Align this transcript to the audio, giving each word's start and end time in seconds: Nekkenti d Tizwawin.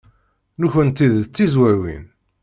Nekkenti 0.61 1.07
d 1.23 1.25
Tizwawin. 1.35 2.03